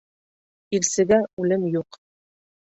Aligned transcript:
Илсегә 0.77 1.19
үлем 1.45 1.69
юҡ. 1.77 2.01